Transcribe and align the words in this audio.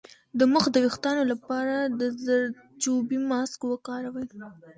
د 0.39 0.41
مخ 0.53 0.65
د 0.71 0.75
ويښتانو 0.83 1.23
لپاره 1.31 1.75
د 1.99 2.01
زردچوبې 2.25 3.17
ماسک 3.29 3.59
وکاروئ 3.67 4.25